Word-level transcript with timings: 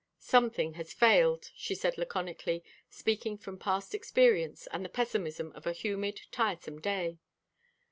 "Something 0.17 0.73
has 0.81 0.95
failed," 0.95 1.51
she 1.55 1.75
said, 1.75 1.95
laconically, 1.95 2.63
speaking 2.89 3.37
from 3.37 3.59
past 3.59 3.93
experience 3.93 4.67
and 4.73 4.83
the 4.83 4.89
pessimism 4.89 5.51
of 5.51 5.67
a 5.67 5.73
humid, 5.73 6.21
tiresome 6.31 6.81
day. 6.81 7.19